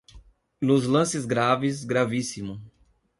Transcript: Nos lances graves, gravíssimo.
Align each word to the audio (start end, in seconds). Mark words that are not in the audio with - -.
Nos 0.59 0.87
lances 0.87 1.27
graves, 1.27 1.83
gravíssimo. 1.85 2.59